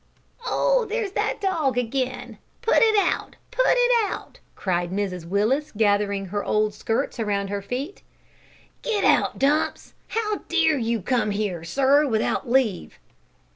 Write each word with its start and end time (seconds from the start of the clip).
"Oh, 0.47 0.87
there's 0.89 1.11
that 1.11 1.39
dog 1.39 1.77
again! 1.77 2.39
Put 2.63 2.79
it 2.79 2.95
out! 2.97 3.35
put 3.51 3.67
it 3.77 4.05
out!" 4.11 4.39
cried 4.55 4.89
Mrs 4.89 5.25
Willis, 5.27 5.71
gathering 5.71 6.25
her 6.29 6.43
old 6.43 6.73
skirts 6.73 7.19
around 7.19 7.51
her 7.51 7.61
feet. 7.61 8.01
"Get 8.81 9.03
out, 9.03 9.37
Dumps! 9.37 9.93
how 10.07 10.37
dare 10.49 10.79
you 10.79 11.03
come 11.03 11.29
here, 11.29 11.63
sir, 11.63 12.07
without 12.07 12.49
leave?" 12.49 12.97